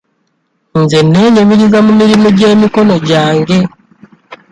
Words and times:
Nze 0.81 0.97
neenyumiriza 1.11 1.77
mu 1.85 1.91
mirimu 1.99 2.27
gy'emikono 2.37 2.95
gyange. 3.07 3.57